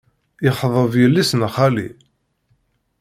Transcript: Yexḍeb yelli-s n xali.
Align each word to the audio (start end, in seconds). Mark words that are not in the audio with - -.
Yexḍeb 0.45 0.93
yelli-s 1.01 1.31
n 1.35 1.41
xali. 1.55 1.87